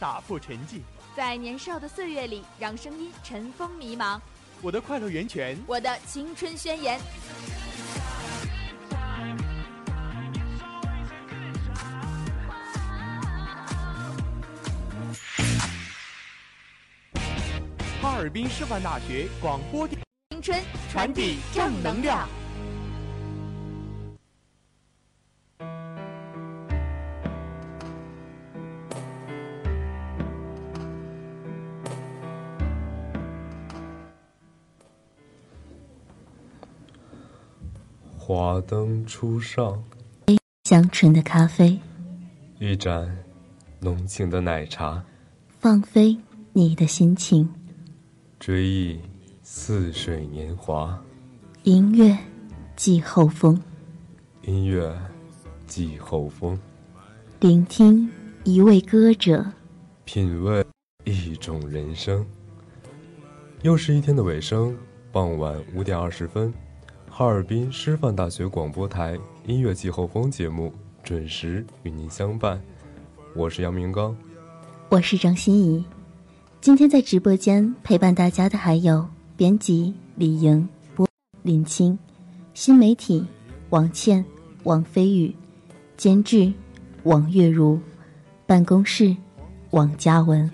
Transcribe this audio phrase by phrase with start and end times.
[0.00, 0.80] 打破沉寂，
[1.14, 4.18] 在年少的岁月里让声音尘封迷茫。
[4.62, 6.98] 我的快乐源泉，我的青春宣言。
[18.00, 20.58] 哈尔滨师范大学广播电青春
[20.90, 22.26] 传递正能量。
[38.32, 39.82] 华灯初上，
[40.62, 41.76] 香醇的咖啡，
[42.60, 43.18] 一盏
[43.80, 45.04] 浓情的奶茶，
[45.58, 46.16] 放飞
[46.52, 47.52] 你的心情，
[48.38, 49.00] 追忆
[49.42, 50.96] 似水年华。
[51.64, 52.16] 音乐
[52.76, 53.60] 季候风，
[54.42, 54.96] 音乐
[55.66, 56.56] 季候风，
[57.40, 58.08] 聆听
[58.44, 59.44] 一位歌者，
[60.04, 60.64] 品味
[61.02, 62.24] 一种人生。
[63.62, 64.72] 又是一天的尾声，
[65.10, 66.54] 傍晚五点二十分，
[67.20, 70.72] 哈尔滨师范大学广播台音乐季后风节目
[71.04, 72.58] 准时与您相伴。
[73.36, 74.16] 我是杨明刚，
[74.88, 75.84] 我是张欣怡。
[76.62, 79.06] 今天在直播间陪伴大家的还有
[79.36, 80.66] 编辑李莹、
[80.96, 81.06] 播
[81.42, 81.98] 林青，
[82.54, 83.26] 新媒体
[83.68, 84.24] 王倩、
[84.62, 85.36] 王飞宇，
[85.98, 86.50] 监制
[87.02, 87.78] 王月如，
[88.46, 89.14] 办公室
[89.72, 90.50] 王嘉文。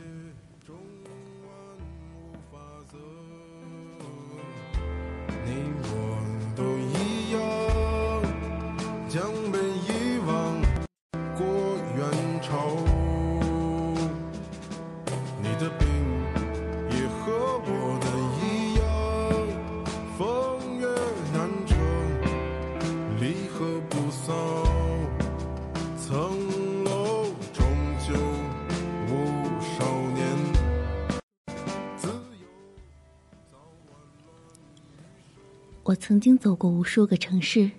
[35.87, 37.71] 我曾经走过无数个城市，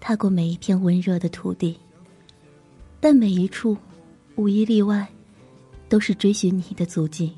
[0.00, 1.78] 踏过每一片温热的土地，
[2.98, 3.76] 但每一处，
[4.36, 5.06] 无一例外，
[5.86, 7.34] 都是追寻你的足迹。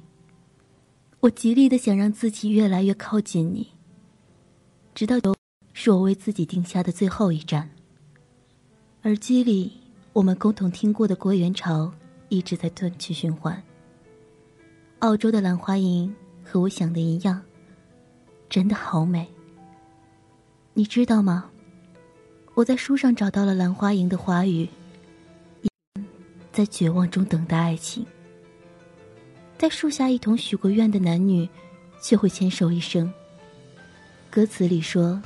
[1.18, 3.66] 我极力的想让自己越来越靠近你，
[4.94, 5.34] 直到有
[5.72, 7.68] 是我为自己定下的最后一站。
[9.02, 9.72] 耳机里，
[10.12, 11.92] 我们共同听过的郭元潮
[12.28, 13.60] 一直在断续循环。
[15.00, 16.08] 澳洲的兰花楹
[16.44, 17.42] 和我想的一样，
[18.48, 19.28] 真的好美。
[20.78, 21.50] 你知道吗？
[22.52, 24.68] 我在书上找到了兰花楹的花语，
[26.52, 28.04] 在绝望中等待爱情。
[29.56, 31.48] 在树下一同许过愿的男女，
[32.02, 33.10] 却会牵手一生。
[34.30, 35.18] 歌词里说：“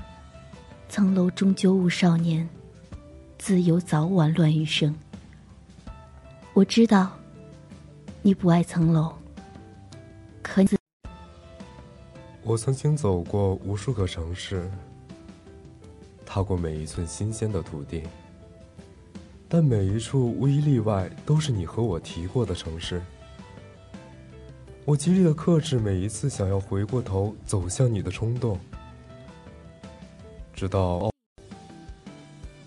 [0.89, 2.49] 层楼终究误少年，
[3.37, 4.95] 自由早晚乱余生。”
[6.55, 7.11] 我知道，
[8.23, 9.13] 你不爱层楼，
[10.45, 10.69] 可你。
[12.45, 14.71] 我曾经走过无数个城市。
[16.33, 18.05] 踏过每一寸新鲜的土地，
[19.49, 23.03] 但每一处无一例外都是你和我提过的城市。
[24.85, 28.57] 我极力的克制每一次想要回过头走向你的冲动，
[30.55, 31.11] 直到，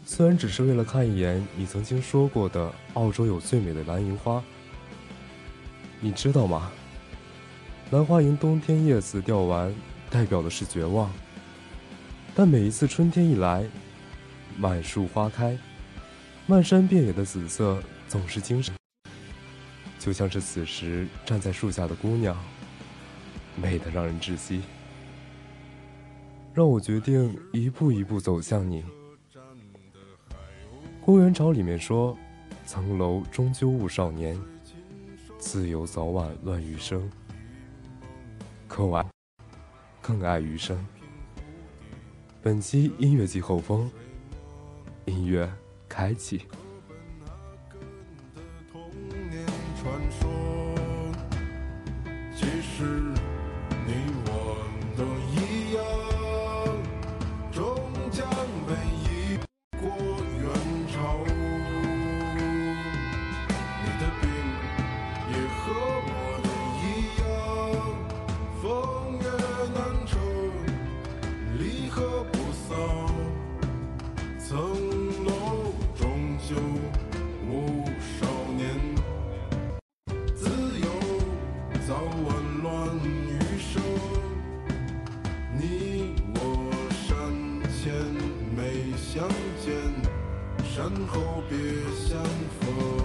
[0.06, 4.44] 虽然只是为了看一眼你曾经说过的澳洲有最美的蓝银花。
[6.02, 6.70] 你知道吗？
[7.92, 9.74] 兰花楹冬天叶子掉完，
[10.10, 11.10] 代表的是绝望。
[12.36, 13.64] 但每一次春天一来，
[14.58, 15.56] 满树花开，
[16.48, 18.74] 漫山遍野的紫色总是精神，
[20.00, 22.36] 就像是此时站在树下的姑娘，
[23.56, 24.62] 美得让人窒息。
[26.56, 28.84] 让我决定一步一步走向你。
[31.02, 32.18] 郭元潮里面说
[32.66, 34.40] ：“层楼终究误少年，
[35.38, 37.10] 自由早晚乱余生。”
[38.68, 39.06] 可我，
[40.02, 40.84] 更爱余生。
[42.44, 43.90] 本期音乐季后风，
[45.06, 45.50] 音乐
[45.88, 46.42] 开启。
[89.04, 89.28] 相
[89.64, 89.74] 见
[90.64, 91.58] 山后别
[91.94, 92.24] 相
[92.62, 93.03] 逢。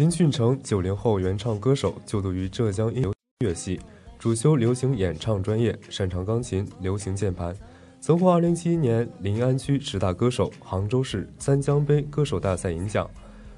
[0.00, 3.04] 林俊成，九零后原唱歌手，就读于浙江音
[3.40, 3.78] 乐系，
[4.18, 7.54] 主修流行演唱专业，擅长钢琴、流行键盘，
[8.00, 13.06] 曾获2071年临安区十大歌手、杭州市三江杯歌手大赛银奖、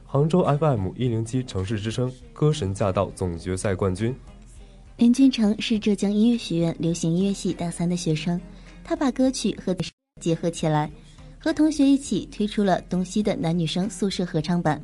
[0.05, 4.13] 杭州 FM 一零七城市之声歌神驾到总决赛冠军。
[4.97, 8.41] 林俊成是浙江音乐学院流行音乐系大三的学生，
[8.83, 9.73] 他把歌曲和
[10.21, 10.91] 结合起来，
[11.39, 14.83] 和同学一起推出了东西的男女生宿舍合唱版。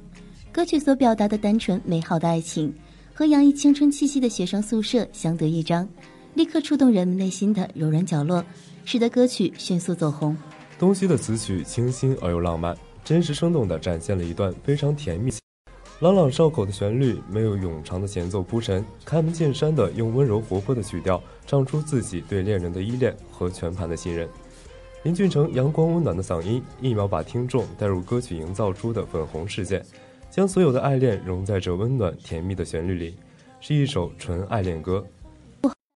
[0.59, 2.75] 歌曲所表达的单纯美好的爱情，
[3.15, 5.89] 和洋溢青春气息的学生宿舍相得益彰，
[6.35, 8.45] 立刻触动人们内心的柔软角落，
[8.85, 10.37] 使得歌曲迅速走红。
[10.77, 15.33] 东西的词曲清新而又浪漫，真实生动地展现了一段非常甜蜜。
[16.01, 24.29] 朗朗上口的旋律，没有冗长的前奏铺陈，开门见山的用温柔活泼的曲调唱出自己对恋人的依恋和全盘的信任。
[25.05, 29.81] 林俊成阳光温暖的嗓音，一秒把听众带入歌曲营造出的粉红世界，
[30.31, 33.15] 将所有的爱恋融在这温暖甜蜜的旋律里，
[33.61, 35.05] 是一首纯爱恋歌。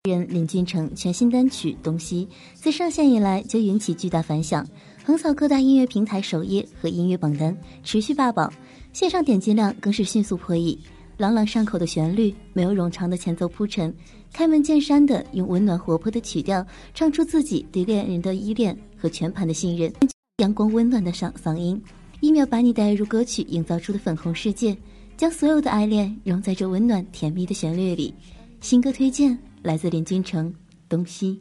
[0.05, 4.67] 人林俊成全新单曲《东西》自上线以来就引起巨大反响，
[5.05, 8.53] 横扫各大音乐平台首页和音乐榜单，持续霸榜。
[8.93, 10.77] 线上点击量更是迅速破亿，
[11.19, 13.95] 朗朗上口的旋律，没有冗长的前奏铺陈，
[14.33, 19.93] 开门见山的用温暖活泼的曲调唱出自己对恋人的依恋和全盘的信任，
[20.39, 21.81] 阳光温暖的嗓嗓音，
[22.23, 24.77] 一秒把你带入歌曲营造出的粉红世界，
[25.17, 28.15] 将所有的爱恋融在这温暖甜蜜的旋律里。
[28.61, 30.49] 新歌推荐来自林俊成，
[30.89, 31.41] 《东西》。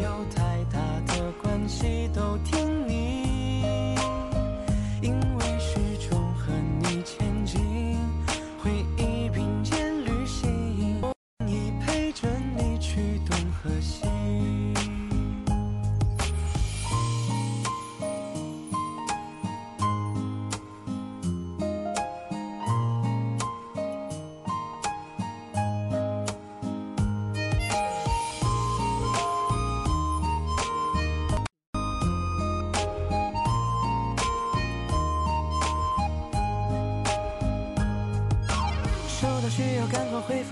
[1.71, 2.90] 谁都听你。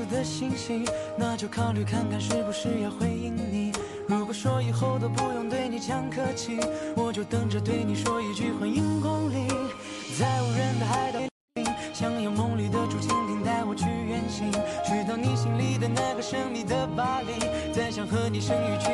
[0.09, 0.85] 的信息，
[1.17, 3.71] 那就考虑看看是不是要回应你。
[4.07, 6.59] 如果说以后都不用对你讲客气，
[6.95, 9.47] 我就等着对你说一句欢迎光临。
[10.17, 11.19] 在无人的海岛，
[11.93, 14.51] 想有梦里的竹蜻蜓带我去远行，
[14.85, 17.73] 去到你心里的那个神秘的巴黎。
[17.73, 18.91] 再想和你生一群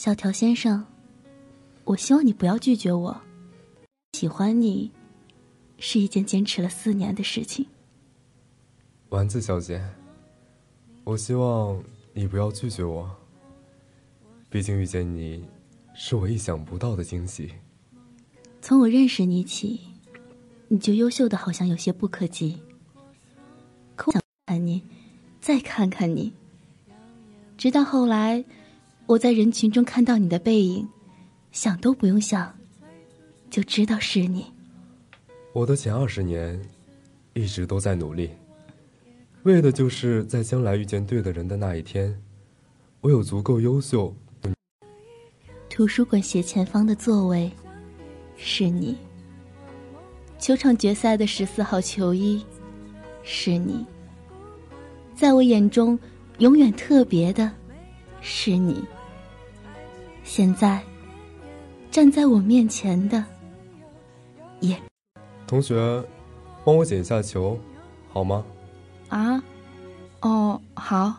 [0.00, 0.82] 小条先生，
[1.84, 3.20] 我希望你不要拒绝我。
[4.14, 4.90] 喜欢你，
[5.78, 7.66] 是一件坚持了四年的事情。
[9.10, 9.86] 丸子小姐，
[11.04, 13.14] 我希望你不要拒绝我。
[14.48, 15.44] 毕竟遇见你，
[15.92, 17.52] 是我意想不到的惊喜。
[18.62, 19.80] 从我认识你起，
[20.68, 22.58] 你就优秀的好像有些不可及。
[23.96, 24.82] 可我想看你，
[25.42, 26.32] 再看看你，
[27.58, 28.42] 直到后来，
[29.10, 30.88] 我在人群中看到你的背影，
[31.50, 32.56] 想都不用想，
[33.50, 34.46] 就知道是你。
[35.52, 36.62] 我的前二十年，
[37.32, 38.30] 一直都在努力，
[39.42, 42.16] 为的就是在将来遇见对的人的那一天，
[43.00, 44.14] 我有足够优秀。
[45.68, 47.50] 图书馆斜前方的座位，
[48.36, 48.96] 是你。
[50.38, 52.46] 球场决赛的十四号球衣，
[53.24, 53.84] 是你。
[55.16, 55.98] 在我眼中，
[56.38, 57.50] 永远特别的，
[58.20, 58.84] 是你。
[60.32, 60.80] 现在，
[61.90, 63.24] 站在我面前的，
[64.60, 64.80] 也。
[65.44, 65.74] 同学，
[66.64, 67.58] 帮我捡一下球，
[68.12, 68.44] 好吗？
[69.08, 69.42] 啊，
[70.20, 71.12] 哦，好。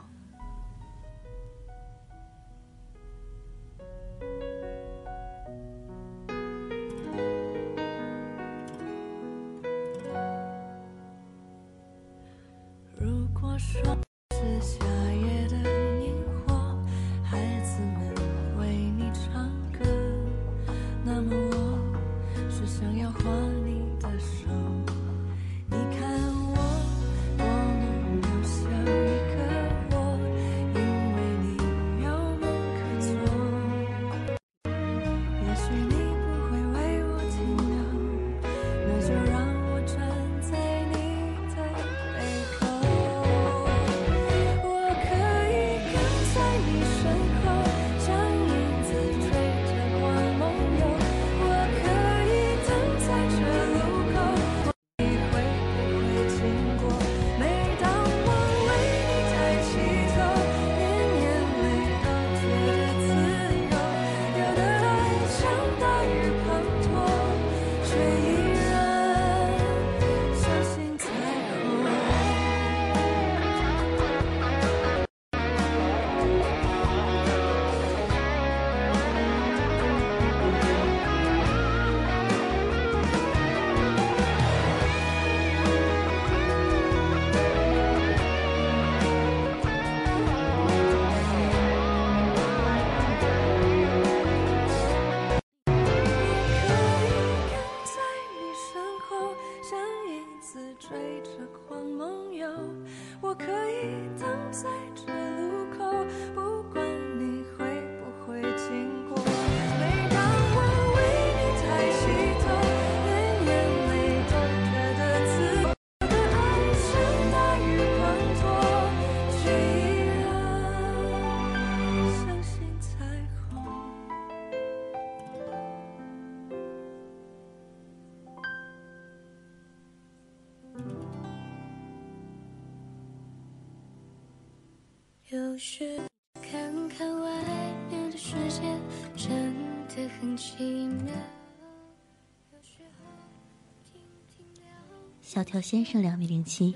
[145.42, 146.76] 小条先生两米零七，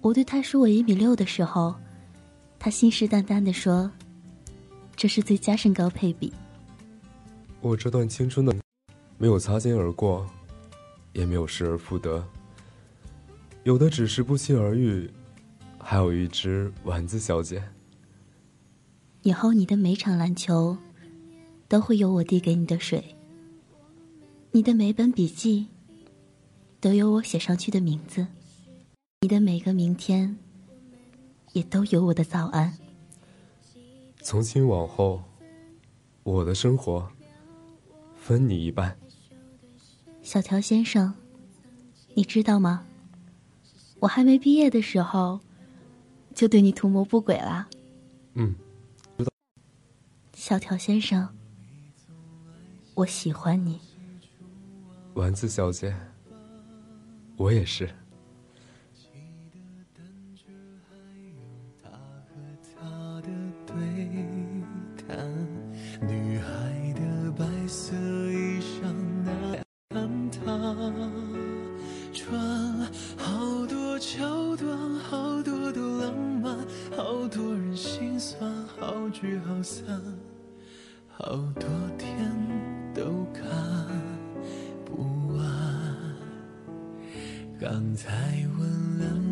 [0.00, 1.74] 我对他说我一米六的时候，
[2.58, 3.90] 他信誓旦旦的说，
[4.96, 6.32] 这是最佳身高配比。
[7.60, 8.56] 我这段青春的，
[9.18, 10.26] 没有擦肩而过，
[11.12, 12.26] 也没有失而复得，
[13.64, 15.10] 有的只是不期而遇，
[15.78, 17.62] 还有一只丸子小姐。
[19.20, 20.78] 以后你的每场篮球，
[21.68, 23.04] 都会有我递给你的水。
[24.50, 25.66] 你的每本笔记，
[26.80, 28.26] 都有我写上去的名字。
[29.20, 30.38] 你的每个明天，
[31.52, 32.78] 也都有我的早安。
[34.22, 35.22] 从今往后，
[36.22, 37.06] 我的生活
[38.16, 38.96] 分你一半。
[40.22, 41.12] 小条先生，
[42.14, 42.86] 你知道吗？
[43.98, 45.40] 我还没毕业的时候，
[46.34, 47.68] 就对你图谋不轨了。
[48.32, 48.54] 嗯，
[49.18, 49.30] 知道
[50.34, 51.28] 小条先生，
[52.94, 53.78] 我喜欢你。
[55.12, 55.94] 丸子小姐，
[57.40, 57.88] 我也是。
[61.82, 62.84] 他和她
[63.22, 63.28] 的
[63.66, 63.74] 对
[65.08, 65.16] 谈，
[66.06, 68.92] 女孩的白色衣裳
[69.24, 69.56] 那
[69.88, 70.38] 看她
[72.12, 72.38] 穿
[73.16, 76.58] 好多桥段，好多的浪漫，
[76.94, 79.98] 好多人心酸，好聚好散，
[81.08, 81.64] 好多
[81.96, 82.30] 天
[82.94, 83.42] 都看
[87.60, 88.08] 刚才
[88.58, 89.29] 问了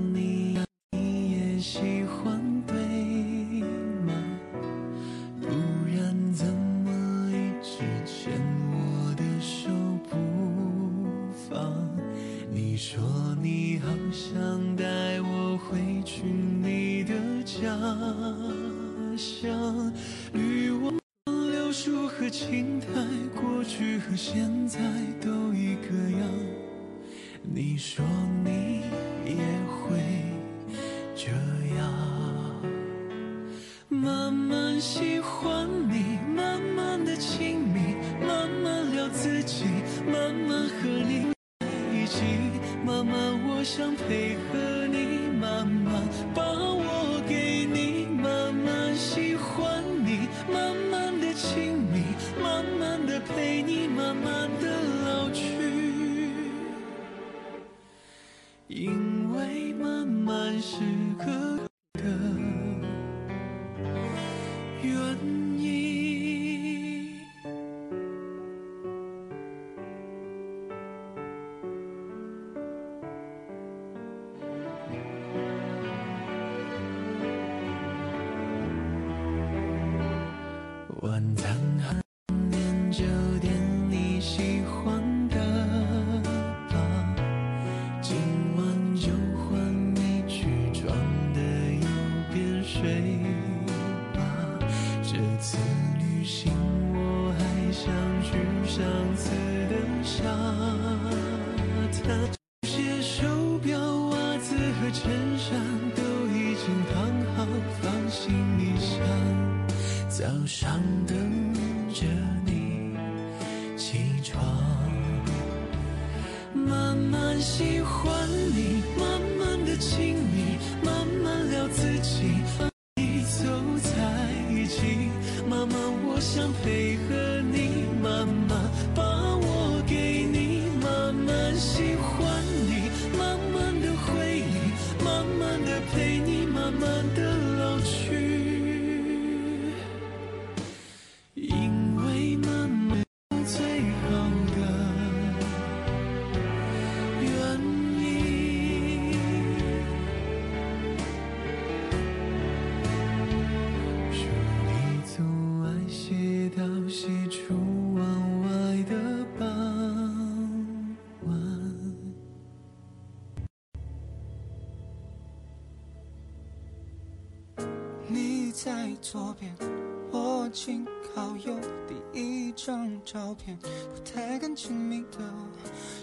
[172.69, 175.19] 张照片，不太敢亲密的，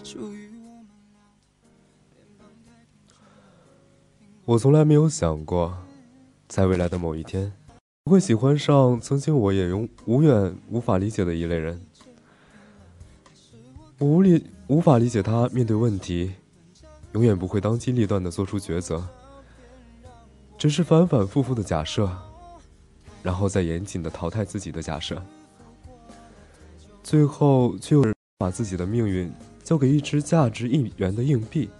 [0.02, 0.88] 属于我们
[4.44, 5.78] 我从来没有想过，
[6.48, 7.52] 在未来的某一天，
[8.06, 11.80] 我会喜欢上曾经我也永无远无法理解的一类人。
[13.98, 16.34] 我无理无法理解他面对问题，
[17.12, 19.06] 永远不会当机立断的做出抉择，
[20.58, 22.10] 只是反反复复的假设，
[23.22, 25.22] 然后再严谨的淘汰自己的假设，
[27.06, 28.04] 最后却又
[28.36, 31.70] 把自己的命运交给一只价值一元的硬币。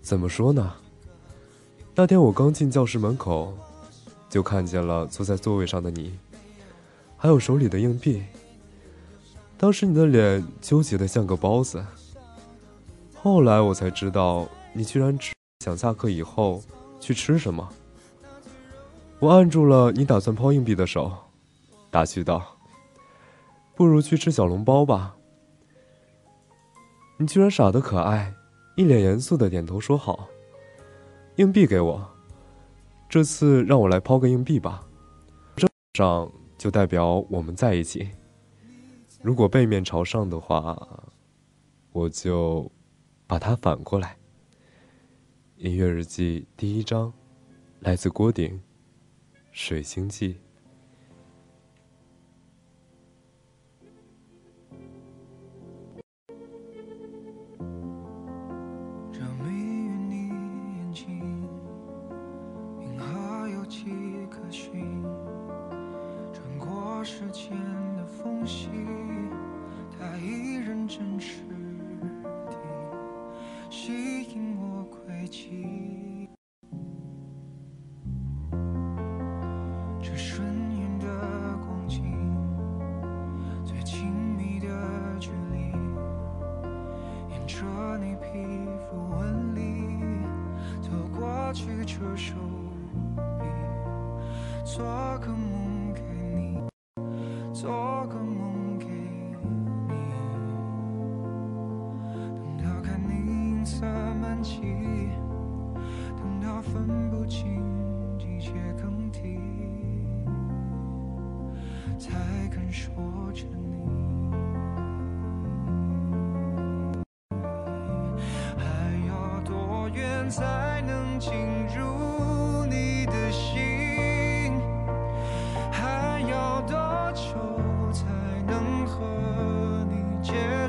[0.00, 0.72] 怎么说呢？
[1.94, 3.52] 那天我刚进教室门口，
[4.30, 6.10] 就看见了坐在座位上的你，
[7.18, 8.22] 还有手里的硬币。
[9.58, 11.84] 当时你的脸纠结的像个包子。
[13.14, 15.34] 后来我才知道，你居然只
[15.66, 16.62] 想下课以后
[16.98, 17.68] 去吃什么。
[19.18, 21.12] 我按住了你打算抛硬币的手，
[21.90, 22.42] 打趣道
[23.82, 25.16] ：“不如去吃小笼包吧。”
[27.18, 28.32] 你居然傻得可爱，
[28.76, 30.28] 一脸严肃的点头说好。
[31.34, 32.08] 硬币给我，
[33.08, 34.86] 这次让我来抛个硬币吧。
[35.56, 38.08] 正上就代表我们在一起。
[39.20, 41.04] 如果背面朝上的话，
[41.90, 42.70] 我就
[43.26, 44.16] 把它反过来。
[45.56, 47.12] 音乐日记第一章，
[47.80, 48.48] 来自郭顶，
[49.50, 50.34] 《水星记》。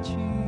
[0.03, 0.42] 情。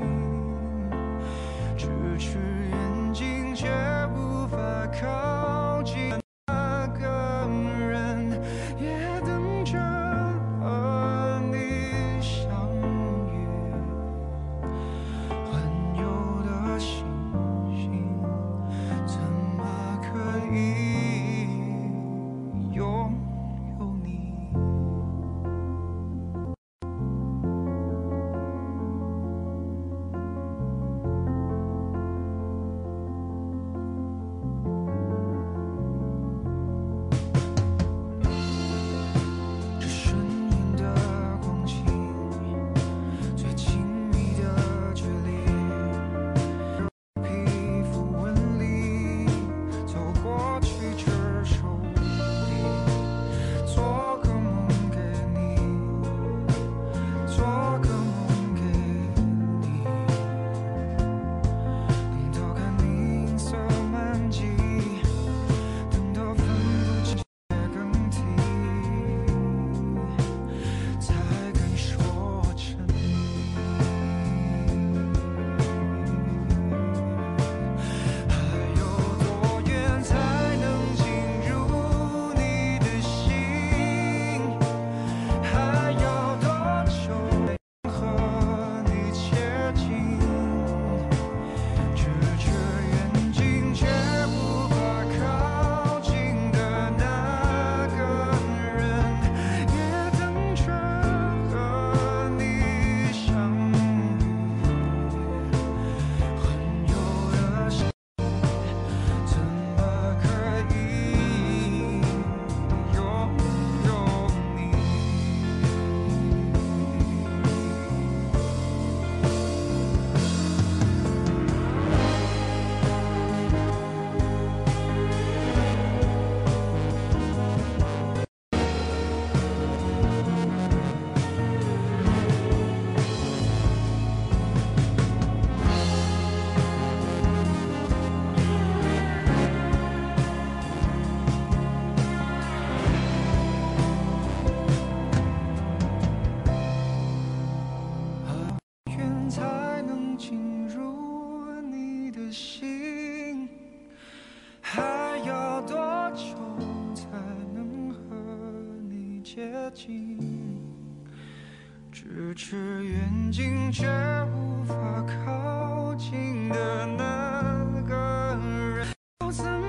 [169.31, 169.64] 人，要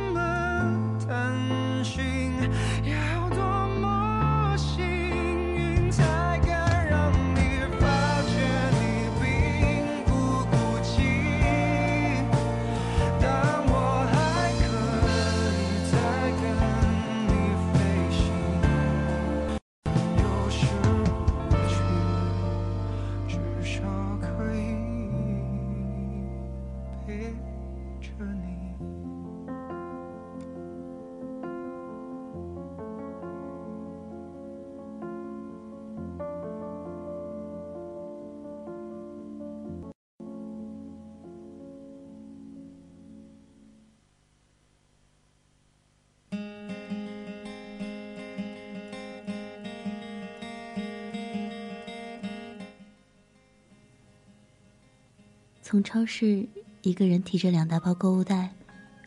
[55.68, 56.48] 从超市
[56.82, 58.54] 一个人提着两大包购物袋，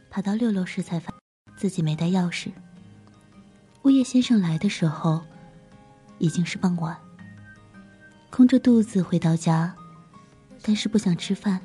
[0.09, 1.09] 爬到六楼时才发
[1.55, 2.49] 自己没带钥匙。
[3.83, 5.21] 物业先生来的时候，
[6.17, 6.97] 已经是傍晚。
[8.29, 9.73] 空着肚子回到家，
[10.61, 11.61] 但是不想吃饭。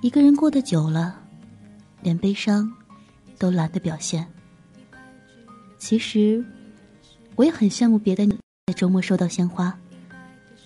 [0.00, 1.16] 一个人过得久了，
[2.02, 2.68] 连悲伤
[3.38, 4.26] 都懒得表现。
[5.78, 6.44] 其实，
[7.36, 9.78] 我也很羡慕别的女，在周末收到鲜花，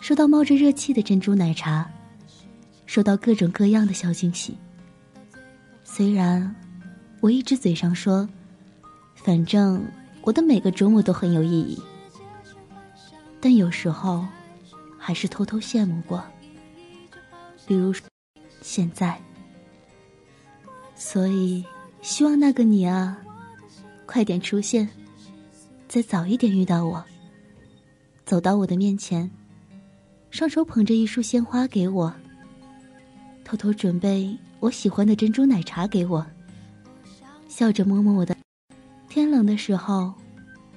[0.00, 1.86] 收到冒着热气的珍珠奶茶。
[2.90, 4.58] 受到各种各样的小惊喜。
[5.84, 6.52] 虽然
[7.20, 8.28] 我一直嘴上说
[9.14, 9.80] 反正
[10.22, 11.80] 我的每个周末都很有意义
[13.40, 14.26] 但有时候
[14.98, 16.20] 还是偷偷羡慕过。
[17.64, 17.94] 比如
[18.60, 19.16] 现在
[20.96, 21.64] 所以
[22.02, 23.16] 希望那个你啊
[24.04, 24.88] 快点出现
[25.86, 27.04] 再早一点遇到我。
[28.24, 29.30] 走到我的面前
[30.32, 32.12] 双手捧着一束鲜花给我
[33.50, 36.24] 偷偷准备我喜欢的珍珠奶茶给我，
[37.48, 38.36] 笑着摸摸我的。
[39.08, 40.14] 天冷的时候，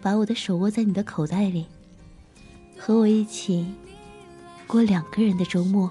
[0.01, 1.67] 把我的手握在你的口袋里，
[2.75, 3.71] 和我一起
[4.65, 5.88] 过两个人的周末。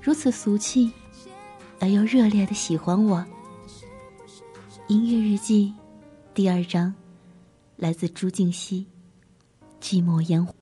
[0.00, 0.92] 如此俗气，
[1.80, 3.26] 而又热烈的喜欢我。
[4.86, 5.74] 音乐日记，
[6.32, 6.94] 第二章，
[7.74, 8.86] 来自朱静熙，
[9.84, 10.52] 《寂寞烟火》。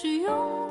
[0.00, 0.69] 只用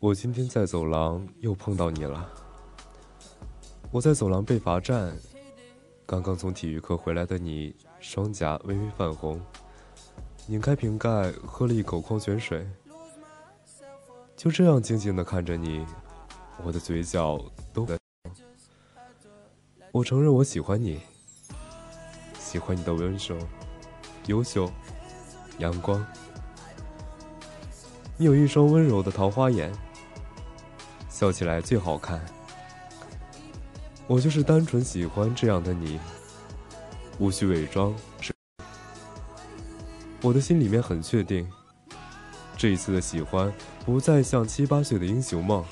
[0.00, 2.28] 我今天在走廊又碰到你了。
[3.90, 5.16] 我在走廊被罚站
[6.04, 9.40] 刚刚从体育课回来的你双颊微微泛红。
[10.46, 12.66] 拧开瓶盖喝了一口矿泉水。
[14.36, 15.86] 就这样静静的看着你
[16.62, 17.40] 我的嘴角
[17.72, 17.96] 都在。
[19.90, 21.00] 我承认我喜欢你
[22.38, 23.38] 喜欢你的温柔
[24.26, 24.70] 优秀。
[25.58, 26.04] 阳光。
[28.16, 29.72] 你有一双温柔的桃花眼，
[31.08, 32.20] 笑起来最好看。
[34.06, 35.98] 我就是单纯喜欢这样的你，
[37.18, 37.94] 无需伪装。
[40.20, 41.50] 我的心里面很确定，
[42.56, 43.52] 这一次的喜欢
[43.84, 45.64] 不再像七八岁的英雄梦，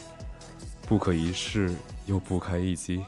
[0.86, 1.74] 不可一世
[2.06, 3.04] 又不堪一击。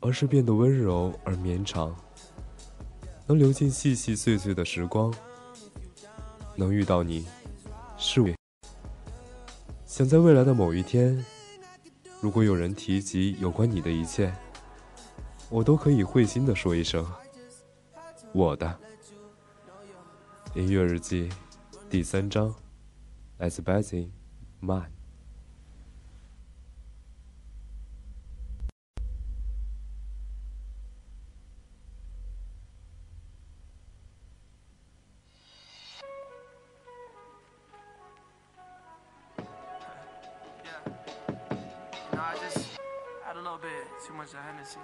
[0.00, 1.96] 而是变得温柔而绵长，
[3.26, 5.12] 能流进细细碎碎的时光。
[6.56, 7.26] 能遇到你，
[7.96, 8.28] 是我。
[9.86, 11.24] 想在未来的某一天，
[12.20, 14.32] 如果有人提及有关你的一切，
[15.50, 17.04] 我都可以会心的说一声
[18.32, 18.78] ：“我的。”
[20.54, 21.28] 音乐日记，
[21.90, 22.54] 第三章
[23.38, 24.90] 来自 Basin，Mine
[43.54, 44.78] ，As busy, mine。bunch of Hennessy.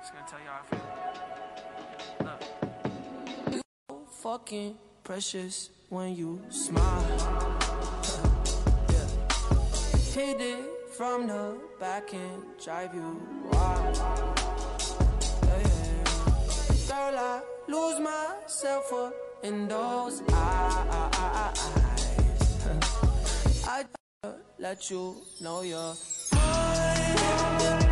[0.00, 0.86] Just gonna tell you how I feel.
[2.26, 2.40] Look.
[3.54, 3.62] You
[4.22, 7.04] fucking precious when you smile.
[8.90, 9.08] yeah.
[10.12, 10.64] Hit it
[10.96, 13.96] from the back and drive you wild.
[15.44, 16.04] Yeah, yeah.
[16.88, 21.58] Girl, I lose myself up in those eyes.
[23.66, 23.84] I
[24.58, 25.94] let you know you're
[27.62, 27.91] mine.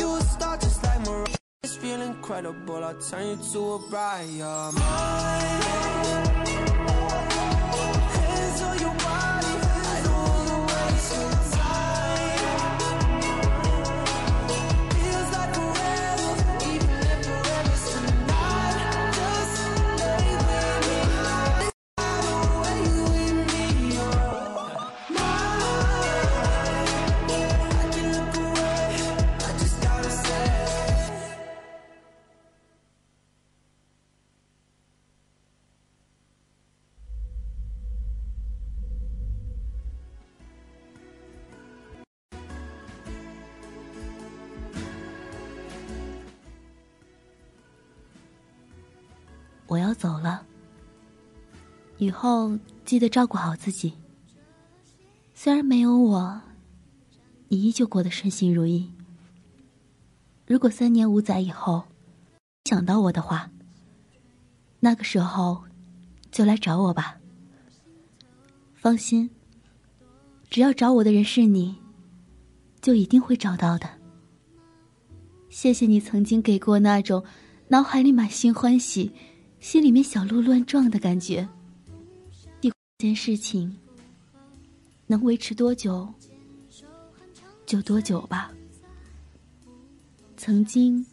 [0.00, 1.26] You a star just like Mariah.
[1.62, 2.82] It's feel incredible.
[2.82, 4.30] I'll turn you to a bride.
[4.30, 4.72] You're
[52.10, 53.92] 以后记得照顾好自己。
[55.32, 56.40] 虽然没有我，
[57.46, 58.90] 你依旧过得顺心如意。
[60.44, 61.84] 如果三年五载以后
[62.64, 63.48] 想到我的话，
[64.80, 65.62] 那个时候
[66.32, 67.16] 就来找我吧。
[68.74, 69.30] 放心，
[70.50, 71.76] 只要找我的人是你，
[72.82, 73.88] 就一定会找到的。
[75.48, 77.22] 谢谢你曾经给过那种
[77.68, 79.12] 脑海里满心欢喜。
[79.60, 81.48] 心里面小鹿乱撞的感觉。
[83.00, 83.74] 这件事情
[85.06, 86.06] 能维持多久，
[87.64, 88.52] 就多久吧。
[90.36, 91.06] 曾经，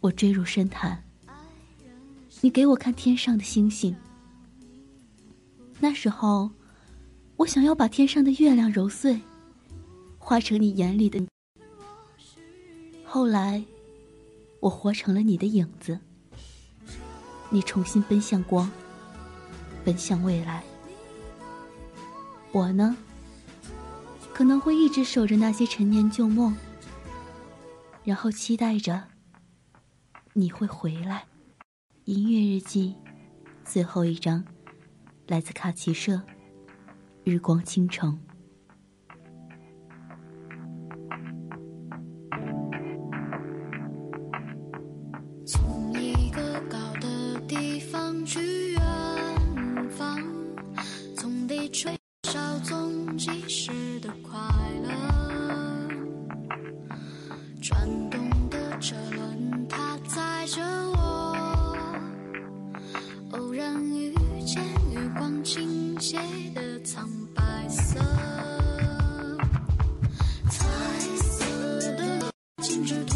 [0.00, 1.00] 我坠入深潭，
[2.40, 3.94] 你给我看天上的星星。
[5.78, 6.50] 那时候，
[7.36, 9.20] 我想要把天上的月亮揉碎，
[10.18, 11.24] 化成你眼里的。
[13.04, 13.62] 后来，
[14.58, 15.96] 我活成了你的影子。
[17.48, 18.68] 你重新奔向光，
[19.84, 20.64] 奔向未来。
[22.52, 22.96] 我呢？
[24.34, 26.56] 可能会一直守着那些陈年旧梦
[28.02, 29.04] 然后期待着
[30.32, 31.24] 你会回来。
[32.04, 32.94] 音乐日记
[33.64, 34.44] 最后一张
[35.28, 36.20] 来自卡奇社
[37.24, 38.18] 日光倾城。
[45.46, 48.61] 从一个高的地方去
[53.24, 53.70] 西时
[54.00, 54.36] 的快
[54.82, 54.90] 乐，
[57.62, 60.60] 转动的车轮，它载着
[60.90, 61.38] 我，
[63.30, 64.12] 偶然遇
[64.44, 64.60] 见
[64.90, 66.18] 月光倾泻
[66.52, 68.00] 的苍白色。
[70.50, 70.66] 彩
[71.14, 71.44] 色
[71.92, 73.11] 的，静止的。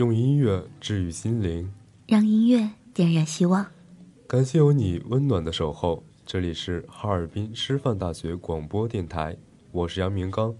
[0.00, 1.70] 用音乐治愈心灵，
[2.06, 3.66] 让音乐点燃希望。
[4.26, 9.36] 感谢有你温暖的守候，这里是哈尔滨师范大学广播电台，
[9.72, 10.54] 我是杨明刚。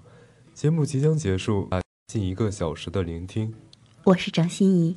[0.53, 1.66] 节目即将结束，
[2.09, 3.51] 近一个小时的聆听，
[4.05, 4.95] 我是张欣怡。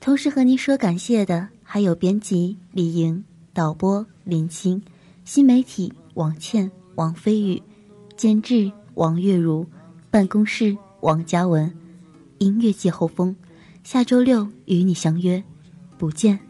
[0.00, 3.22] 同时和您说感谢的还有编辑李莹、
[3.54, 4.82] 导播林青、
[5.24, 7.62] 新媒体王倩、王飞宇、
[8.16, 9.64] 监制王月如、
[10.10, 11.72] 办公室王嘉文、
[12.38, 13.36] 音乐季后风。
[13.86, 15.44] 下周六与你相约，
[15.96, 16.40] 不见。